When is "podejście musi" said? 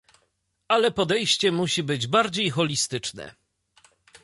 0.91-1.83